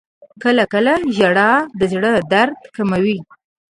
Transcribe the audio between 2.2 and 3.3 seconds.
درد کموي.